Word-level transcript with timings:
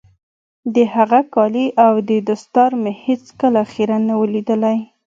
د 0.75 0.77
هغه 0.95 1.19
کالي 1.33 1.67
او 1.85 1.93
دستار 2.29 2.71
مې 2.81 2.91
هېڅ 3.05 3.23
کله 3.41 3.61
خيرن 3.71 4.01
نه 4.09 4.13
وو 4.19 4.27
ليدلي. 4.33 4.77